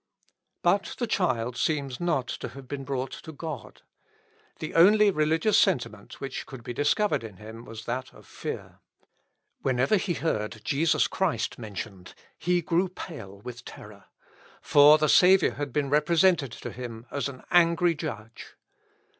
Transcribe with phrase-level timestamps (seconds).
[0.63, 3.83] But the child seems not to have been brought to God.
[4.57, 8.79] The only religious sentiment which could be discovered in him was that of fear.
[9.61, 14.05] Whenever he heard Jesus Christ mentioned he grew pale with terror;
[14.59, 18.55] for the Saviour had been represented to him as an angry Judge.